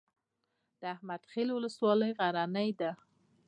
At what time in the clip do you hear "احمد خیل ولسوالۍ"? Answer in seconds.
0.95-2.11